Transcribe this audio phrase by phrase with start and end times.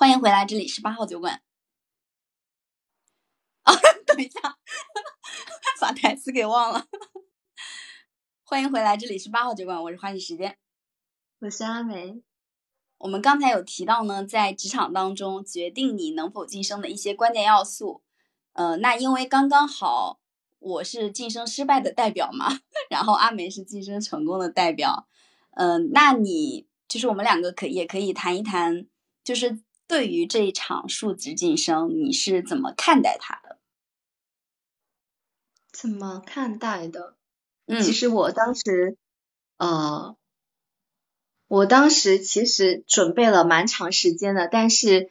[0.00, 1.42] 欢迎回来，这里是八号酒馆。
[3.64, 3.74] 啊，
[4.06, 4.40] 等一下，
[5.78, 6.86] 把台词给忘了。
[8.42, 10.56] 欢迎回来，这里是八号酒馆，我是花喜时间，
[11.40, 12.22] 我是阿梅。
[12.96, 18.02] 我们刚才有提到呢，在职场当中决定你能否晋升的一些关键要素。
[18.54, 20.18] 呃，那因为刚刚好
[20.60, 25.06] 我是晋升失败的代表嘛，然后阿梅是晋升成功的代表。
[25.50, 28.86] 嗯，那你就是我们两个可也可以谈一谈，
[29.22, 29.60] 就是
[29.90, 33.58] 对于这一场数值晋升，你是怎么看待它的？
[35.72, 37.16] 怎么看待的？
[37.66, 38.96] 嗯，其实我当时，
[39.56, 40.14] 呃，
[41.48, 45.10] 我当时其实准备了蛮长时间的，但是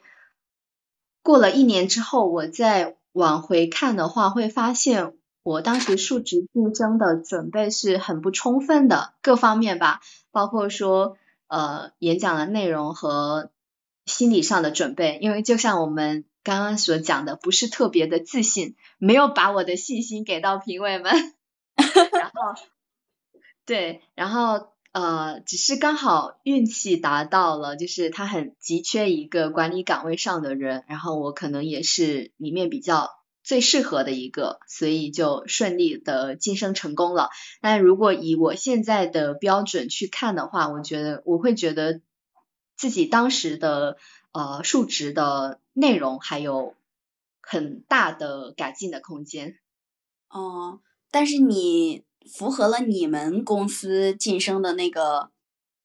[1.22, 5.14] 过了一年之后，我再往回看的话，会发现。
[5.42, 10.00] 我当时数值晋升的准备是很不充分的，各方面吧，
[10.32, 13.52] 包括说呃演讲的内容和
[14.10, 21.14] 心理上的准备，因为就像我们刚刚所讲的，不是特别的自信，没有把我的信心给到评委们，
[21.78, 22.62] 然后
[23.66, 33.18] 对，然后呃只是刚好运气达到了，就是他很急缺一个管理岗位上的人，然后我可能也是里面比较。
[33.42, 37.30] 最适合的一个，所以就顺利的晋升成功了。
[37.62, 42.02] 但如果以我现在的标准去看的话，我觉得我会觉得
[42.80, 43.98] 自己当时的
[44.32, 46.76] 呃数值的内容还有
[47.42, 49.58] 很大的改进的空间。
[50.30, 50.80] 哦，
[51.12, 55.30] 但是你符合了你们公司晋升的那个，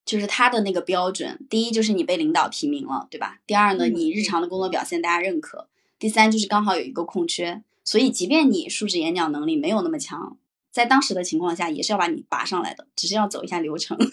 [0.05, 1.45] 就是他的那个标准。
[1.51, 3.41] 第一就是你被领导提名了，对吧？
[3.45, 5.69] 第二呢，你日常的工作表现大家认可。
[5.99, 10.39] 第三就是刚好有一个空缺，所以即便你述职演讲能力没有那么强，
[10.71, 13.99] 在当时的情况下也是要把你拔上来的，只是要走一下流程。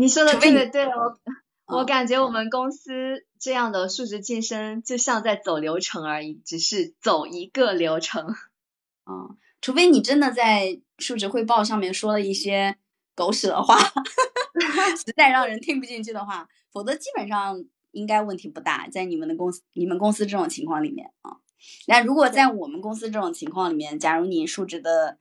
[0.00, 1.18] 你说的对对对，我
[1.76, 8.34] 我感觉我们公司这样的数值晋升就像在走流程而已，只是走一个流程。
[9.04, 12.78] 嗯，除非你真的在述职汇报上面说了一些
[13.14, 13.78] 狗屎的话，
[14.96, 17.62] 实在让人听不进去的话，否则基本上。
[17.92, 21.38] 应该问题不大，在你们的公司、你们公司这种情况里面啊，
[21.88, 25.18] 那如果在我们公司这种情况里面，假如你述职的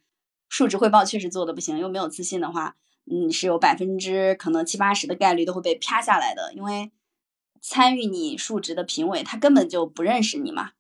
[0.50, 2.76] 述职汇报确实做的不行，又没有自信的话，
[3.10, 6.92] 你是有百分之可能七八十的概率都会被啪下来的，因为
[7.60, 10.72] 参与你述职的评委他根本就不认识你嘛，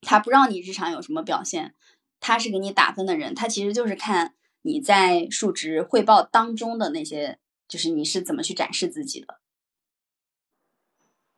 [0.00, 1.74] 他不知道你日常有什么表现，
[2.20, 9.40] 他是给你打分的人，他其实就是看你在述职汇报当中的那些，就是你是怎么去展示自己的。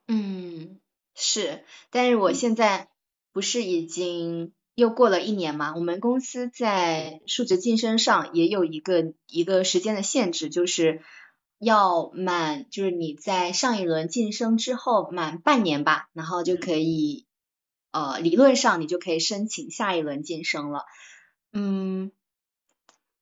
[0.08, 0.80] 嗯，
[1.14, 2.90] 是，但是我现在
[3.32, 5.74] 不是已经又过了一年嘛？
[5.74, 11.02] 我们公司在数值晋升上也有一个一个时间的限制，就是
[11.58, 17.26] 要满，就是你在上一轮晋升之后满半年吧，然后就可以，
[17.92, 20.84] 呃，理论上你就可以申请下一轮晋升了。
[21.52, 22.10] 嗯，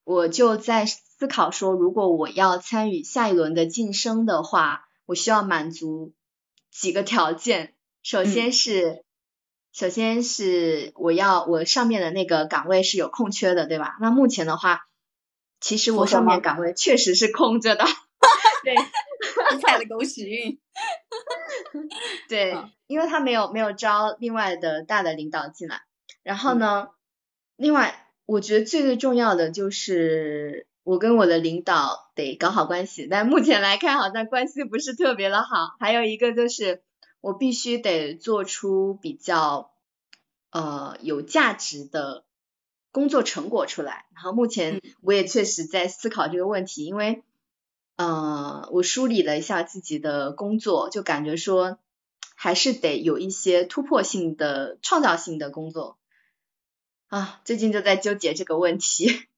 [0.04, 6.14] 我就在思考说，如果我要参与下一轮的晋升的话，我需要满足。
[6.70, 9.04] 几个条件，首先是，
[9.72, 13.96] 首先是我要我上面的那个岗位是有空缺的，对吧？
[14.00, 14.86] 那目前的话，
[15.60, 17.84] 其实我上面岗位确实是空着的，
[18.64, 18.76] 对，
[19.60, 20.60] 踩了狗屎运，
[22.28, 22.56] 对，
[22.86, 25.82] 因为他没有没有招另外的大的领导进来，
[26.22, 26.88] 然后呢，
[27.56, 30.66] 另外我觉得最最重要的就是。
[30.84, 35.76] 我跟我的领导得搞好关系，但目前来看好像关系不是特别的好。
[35.78, 36.82] 还有一个就是
[37.22, 39.72] 我必须得做出比较
[40.50, 42.24] 呃有价值的
[42.90, 44.04] 工作成果出来。
[44.12, 47.22] 然后目前我也确实在思考这个问题，因为
[47.96, 51.78] 呃我梳理了一下自己的工作，就感觉说
[52.34, 55.98] 还是得有一些突破性的创造性的工作
[57.06, 57.40] 啊。
[57.44, 59.28] 最近就在纠结这个问题。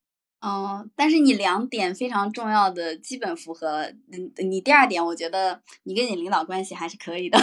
[0.45, 7.39] 哦，但是你两点非常重要的基本符合，嗯，你第二点，我觉得你跟你领导关系还是可以的。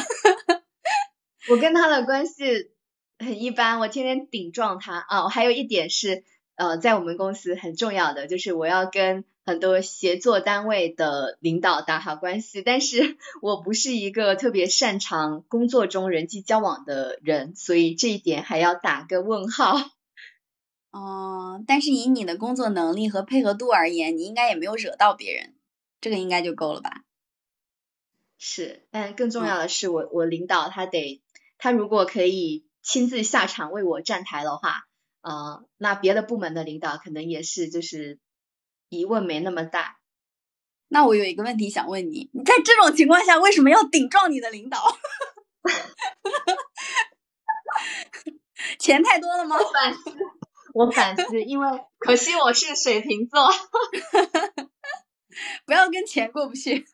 [1.50, 2.70] 我跟他的关系
[3.18, 5.30] 很一般，我天天顶撞他啊。
[5.30, 19.74] 还有一点是，呃，在我们公司很重要的就是我要跟很多协作单位的领导打好关系，但是 我不是一个特别擅长工作中人际交往的人，所以这一点还要打个问号。
[20.92, 25.56] 哦，但是以你的工作能力和配合度而言，你应该也没有惹到别人，
[26.02, 27.04] 这个应该就够了吧？
[28.38, 31.22] 是，但更重要的是，我我领导他得，
[31.58, 34.88] 他如果可以亲自下场为我站台的话，
[35.22, 38.20] 呃，那别的部门的领导可能也是就是
[38.90, 39.98] 疑问没那么大。
[40.90, 44.98] 那我有一个问题想问你，你在这种情况下为什么要顶撞你的领导？
[48.78, 49.56] 钱太多了吗？
[50.74, 51.68] 我反思，因为
[52.00, 53.50] 可惜我是水瓶座，
[55.66, 56.86] 不要跟钱过不去。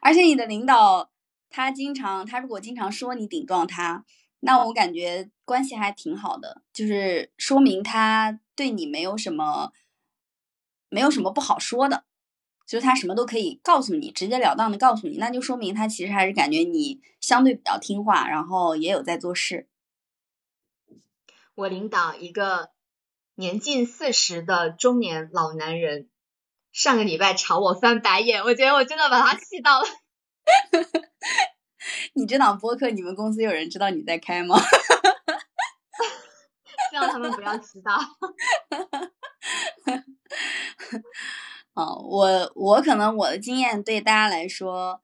[0.00, 1.10] 而且你的领导
[1.48, 4.04] 他经常，他如果经常说你顶撞他，
[4.40, 9.72] 那我感觉关系还挺好的，就是说明他对你没有什么，
[10.90, 12.04] 没有什么不好说的，
[12.66, 19.68] 就是他什么都可以告诉你，直截了当的告诉你，那就说明他其实还是感觉你相对比较听话，然后也有在做事。
[21.56, 22.70] 我领导一个
[23.34, 26.10] 年近四十的中年老男人。
[26.70, 29.86] 上个礼拜朝我翻白眼，我觉得我真的把他气到了。
[32.12, 34.60] 你这档播客，你们公司有人知道你在开吗？
[36.90, 37.98] 希望他们不要知道。
[41.72, 45.00] 哦，我我可能我的经验对大家来说，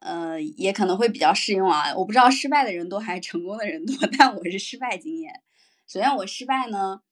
[0.00, 1.94] 呃，也可能会比较适用啊。
[1.96, 5.42] 我不知道失败的人多还是成功的人多，但我是失败经验。
[5.86, 7.02] 首先，我失败呢。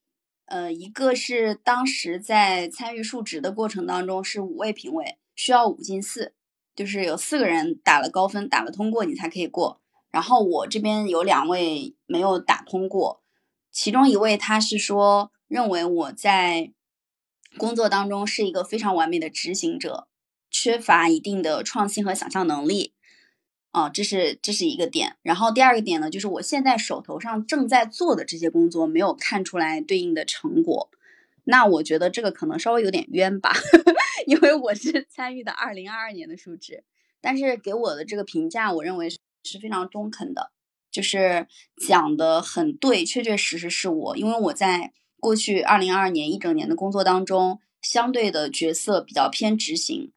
[0.46, 6.34] 呃，一个是当时在参与述职的过程当中是五位评委，需要五进四，
[6.74, 9.80] 就是有四个人打了高分，打了通过你才可以过。
[10.10, 13.22] 然后我这边有两位没有打通过，
[13.70, 16.72] 其中一位他是说认为我在
[17.58, 20.08] 工作当中是一个非常完美的执行者，
[20.50, 22.91] 缺乏一定的创新和想象能力。
[23.72, 30.90] 啊，这是这是一个点，然后第二个点呢，就是我现在手头上正在做的这些工作没有看出来对应的成果，
[31.44, 33.50] 那我觉得这个可能稍微有点冤吧，
[34.28, 36.84] 因为我是参与的二零二二年的数值，
[37.22, 40.52] 但是给我的这个评价，我认为是非常中肯的，
[40.90, 41.46] 就是
[41.88, 50.12] 讲的很对，确确实实是我，因为我在过去二零二二年一整年的工作当中，相对的角色比较偏执行。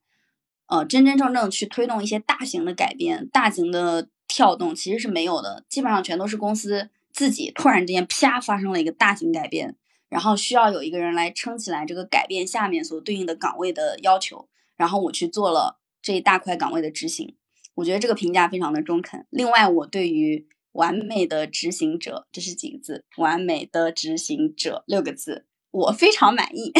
[0.68, 5.64] 呃，真真正正去推动一些大型的改变、大型的跳动，其实是没有的。
[5.70, 9.76] 基本上全都是公司自己突然之间啪发生了一个大型改变，
[10.10, 17.36] 然后需要有一个人来撑起来这个改变下面所对应的岗位的要求，然后我去做了这一大块岗位的执行。
[17.76, 19.28] 我觉得这个评价非常的中肯。
[19.30, 23.06] 另外，我对于完美的执行者，这是几个字？
[23.18, 26.74] 完美的执行者六个字，我非常满意。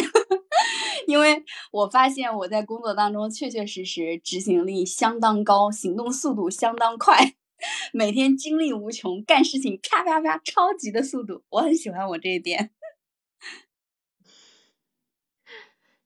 [1.06, 7.34] 因为我发现我在工作当中确确实实执行力相当高，行动速度相当快，
[7.92, 12.70] 每天精力无穷，干事情啪啪啪超级的速度，我很喜欢我这一点。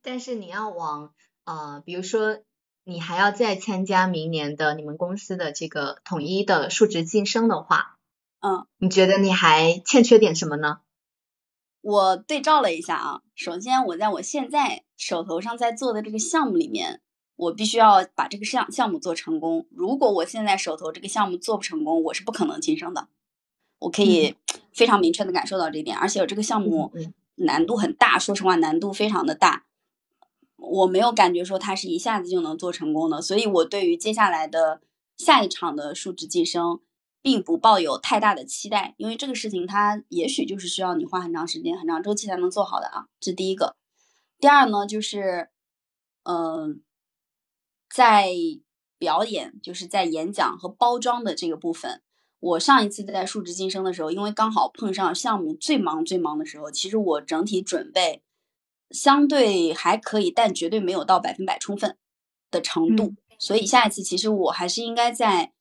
[0.03, 1.13] 但是你要往
[1.45, 2.41] 呃，比如说
[2.85, 7.99] 你还要再参加明年的你们公司的这个统一的述职晋升的话，
[8.41, 10.81] 嗯，你觉得你还欠缺点什么呢？
[11.83, 17.01] 我对照了一下啊，首先我在我现在手头上在做的这个项目里面，
[17.37, 19.67] 我必须要把这个项项目做成功。
[19.71, 23.09] 如果我现在手头这个项目做不成功，我是不可能晋升的。
[23.79, 24.35] 我可以
[24.75, 26.93] 非常明确的感受到这一点，而且我这个项目
[27.37, 29.65] 难度很大，说实话难度非常的大。
[30.59, 34.83] 我没有感觉说它是一下子就能做成功的，所以我对于接下来的
[35.17, 36.81] 下一场的数值晋升。
[37.23, 43.07] 并不抱有太大的期待，因为这个事情它也许就是需要你花很长时间、很长周期才能做好的啊。
[43.21, 43.77] 这第一个。
[44.39, 45.51] 第二呢，就是，
[46.23, 46.83] 嗯，
[47.95, 48.31] 在
[48.97, 52.01] 表演，就是在演讲和包装的这个部分，
[52.39, 58.23] 我上一次在述职晋升的时候，因为刚好碰上项目最忙最忙的时候，其实我整体准备
[58.91, 61.99] 相对还可以，但绝对没有到百分百充分
[62.51, 65.53] 的程度，所以下一次其实我还是应该在。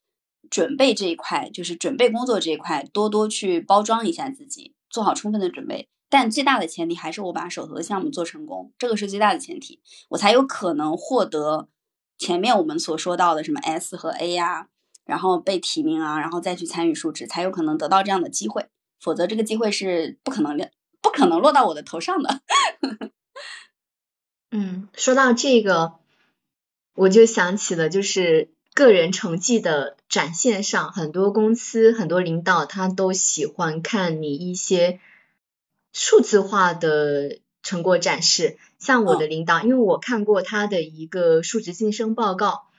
[0.50, 5.88] 准备这一块，就是准备工作这一块，多多去包装一下自己，做好充分的准备。
[6.10, 9.80] 但最大的前提还是我把手头的项目做成功，这个是最大的前提，
[10.10, 11.70] 我才有可能获得
[12.18, 14.70] 前面我们所说到的什么 S 和 A 呀，
[15.06, 18.66] 然后被提名啊，然后再去参与述职，才有可能得到这样的机会。
[19.00, 22.42] 否则这个机会是不可能的，不可能落到我的头上的。
[24.50, 26.00] 嗯，说到这个，
[26.96, 28.52] 我就想起了就是。
[28.74, 35.00] 个人成绩的展现上，很多公司很多领导他都喜欢看你一些
[35.92, 38.58] 数字化的成果展示。
[38.78, 42.70] 像我的领导，因为我看过他的一个数值晋升报告，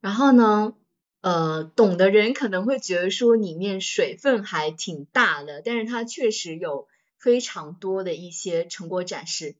[0.00, 0.74] 然后呢，
[1.20, 9.54] 呃，懂的人可能会觉得说里面水分还挺大的，但是他确实有非常多的一些成果展示，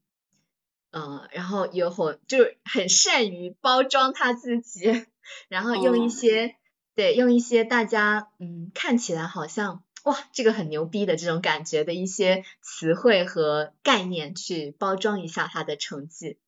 [0.91, 5.07] 呃，然后有很就是很善于包装他自己。
[5.49, 6.57] 然后用一些
[6.95, 16.39] 对用一些大家嗯看起来好像哇这个很牛逼的这种感觉的一些词汇和概念去包装一下他的成绩，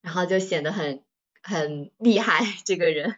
[0.00, 1.02] 然后就显得很
[1.42, 3.16] 很厉害这个人。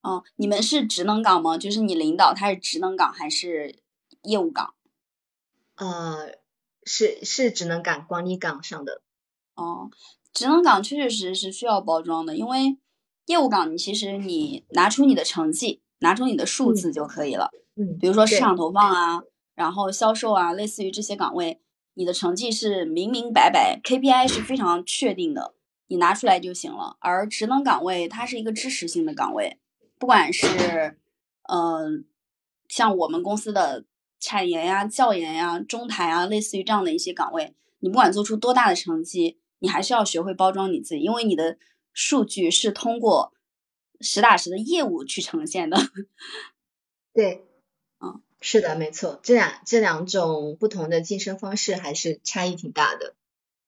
[0.00, 1.58] 哦，你们是职能岗吗？
[1.58, 3.80] 就是你领导他是职能岗还是
[4.22, 4.74] 业务岗？
[5.74, 6.38] 呃，
[6.84, 9.02] 是是职能岗、管理岗上的。
[9.54, 9.90] 哦，
[10.32, 12.78] 职能岗确确实实是需要包装的，因为
[13.28, 17.50] 业务岗你其实你拿出你的成绩，拿出你的数字就可以了。
[17.76, 19.22] 嗯，比如说市场投放啊，
[19.54, 21.60] 然后销售啊，类似于这些岗位，
[21.92, 25.52] 你的成绩是明明白白，KPI 是非常确定的，
[25.88, 26.96] 你拿出来就行了。
[27.00, 29.58] 而职能岗位它是一个支持性的岗位。
[29.98, 30.96] 不管是，
[31.50, 32.06] 嗯，
[32.66, 33.84] 像我们公司的
[34.18, 41.58] 产研呀、教研呀、中台啊，类似于这样的一些岗位，你不管做出多大的成绩，你还是要学会包装你自己，因为你的
[42.00, 43.32] 数据是通过
[44.00, 45.76] 实打实的业务去呈现的。
[47.12, 47.44] 对，
[47.98, 53.16] 嗯，是的，没错，这两这两种不同的晋升方式还是差异挺大的。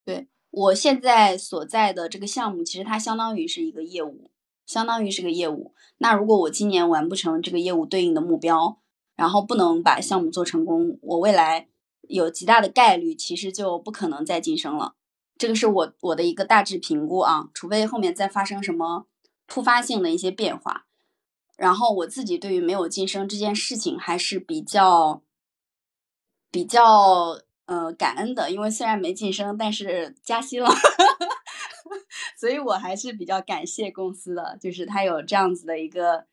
[0.04, 4.30] 对我现在所在的这个项目，其实它相当于是一个业务。
[4.64, 8.80] 相当于是个业务，那如果我今年完不成这个业务对应的目标，
[9.16, 11.66] 然后不能把项目做成功，我未来
[12.02, 14.94] 有极大的概率其实就不可能再晋升了。
[15.40, 19.06] 这个是我我的一个大致评估啊，除非后面再发生什么
[19.46, 20.84] 突发性的一些变化。
[21.56, 25.22] 然后我自己对于没有晋升这件事情还是比较
[26.50, 30.68] 比较呃感恩的，因为虽然没晋升，但是加薪了。
[32.36, 36.26] 所以我还是比较感谢公司的，就是它有这样子的一个，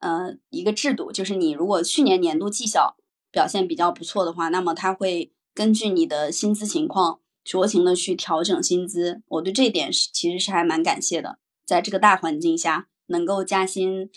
[0.00, 2.96] 呃，一个制度，就是你如果去年年度绩效
[3.30, 9.22] 表现比较不错的话，那么它会根据你的薪资情况酌情的去调整薪资。
[9.28, 14.10] 我对这一点是其实是还蛮感谢的，在这个大环境下能够加薪，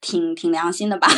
[0.00, 1.08] 挺挺良心的吧。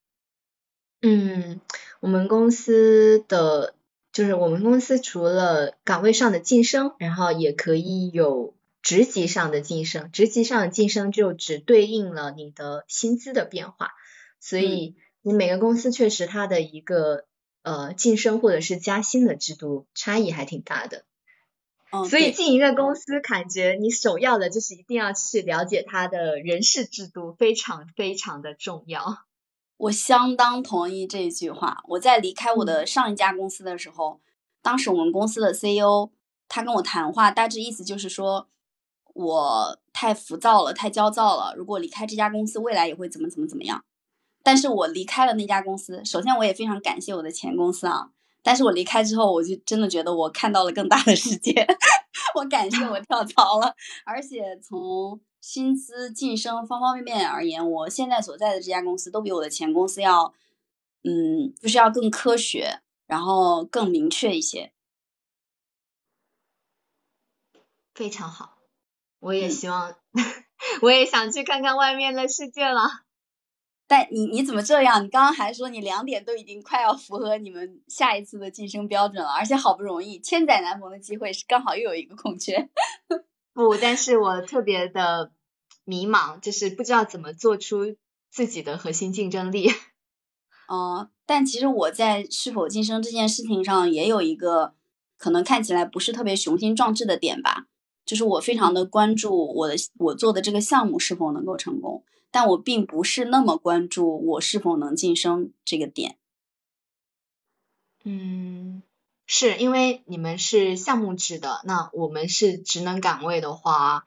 [1.02, 1.60] 嗯，
[2.00, 3.74] 我们公司的。
[4.12, 10.10] 就是我们公司除了岗位上的晋升，然后也可以有职级上的晋升。
[10.10, 13.92] 职级上的晋升就只对应了你的薪资的变化，
[14.40, 17.24] 所以你每个公司确实它的一个
[17.62, 21.04] 呃晋升或者是加薪的制度差异还挺大的。
[21.92, 29.24] 嗯，所以进一个公司，感觉你首要的就是一定要去了解它的人事制度，非常非常的重要。
[29.76, 31.82] 我相当同意这句话。
[31.88, 34.20] 我在离开我的上一家公司的时候，
[34.62, 36.10] 当时我们公司的 CEO
[36.48, 38.46] 他跟我谈话，大致意思就是说
[39.14, 41.54] 我太浮躁了，太焦躁了。
[41.56, 43.84] 如果离开这家公司，未来也会怎么怎么怎么样。
[44.42, 48.10] 但是我离开了那家公司，首先我也非常感谢我的前公司啊。
[48.42, 51.66] 但是我离开之后，我就真的觉得我看到了更大的世界。
[52.34, 55.20] 我感谢我跳槽了，而且从。
[55.40, 60.34] 薪资晋升方方面面而言，我现在所在的这家公司都比我的前公司要，
[61.02, 64.74] 嗯，就是要更科学，然后更明确一些。
[67.94, 68.58] 非常好，
[69.20, 69.96] 我也希望，
[70.82, 72.82] 我也想去看看外面的世界了。
[73.90, 75.04] 但你你怎么这样？
[75.04, 82.70] 你刚刚还说你两点都已经快要符合你们下一次的晋升标准了，而且好不容易千载难逢的机会是刚好又有一个空缺。
[83.52, 85.32] 不，但是我特别的
[85.84, 87.96] 迷茫，就是不知道怎么做出
[88.30, 89.68] 自己的核心竞争力。
[90.68, 94.74] 哦，但其实我在是否晋升这件事情上也有一个
[95.18, 97.66] 可能看起来不是特别雄心壮志的点吧，
[98.06, 106.16] 就是我非常的关注我的我做的这个项目是否能够成功，但我并不是那么关注我是否能晋升这个点。
[108.04, 108.82] 嗯。
[109.32, 114.04] 是因为你们是项目制的，那我们是职能岗位的话，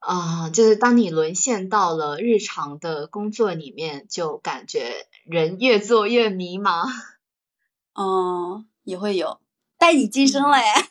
[0.00, 6.84] 啊，就是当你沦陷到了日常的工作里面，就感觉人越做越迷茫。
[7.94, 9.40] 嗯，也会有，
[9.78, 10.88] 带你晋升了哎，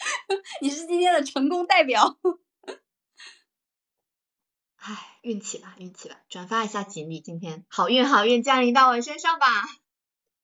[0.62, 2.16] 你是今天的成功代表。
[4.88, 9.46] 唉，运气吧，运气吧，转发一下锦鲤，今天好运好运降临到我身上吧。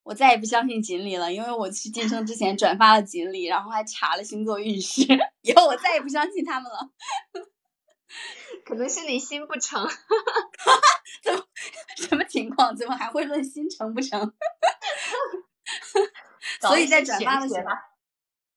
[0.02, 5.02] 我再也不相信锦鲤了，因为我去晋升之前转发了锦鲤，然后还查了星座运势，
[5.42, 6.90] 以后我再也不相信他们了。
[8.64, 9.86] 可能是你心不诚，
[11.22, 11.44] 怎么
[11.96, 12.74] 什么情况？
[12.76, 14.34] 怎么还会论心诚不诚？
[16.60, 17.64] 所以在转发的时候，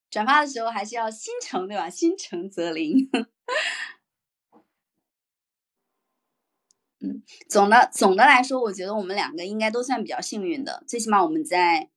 [0.10, 1.92] 转发的时候还是要心诚，对吧？
[1.92, 3.08] 心诚则灵。
[7.05, 10.83] 嗯，总的总的来说，我觉得我们两个应该都算比较幸运的。
[10.88, 11.89] 最起码我们在，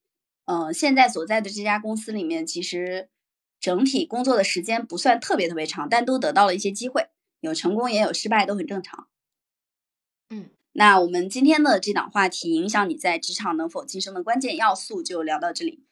[0.44, 3.08] 呃，现在所在的这家公司里面，其实
[3.58, 7.08] 整体工作的时间不算特别特别长，但都得到了一些机会，
[7.40, 9.08] 有成功也有失败，都很正常。
[10.28, 15.87] 嗯，那我们今天的这档话题，影响你在职场能否晋升的关键要素，就聊到这里。